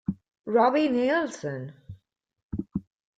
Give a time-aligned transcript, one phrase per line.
[0.47, 1.69] Robbie Neilson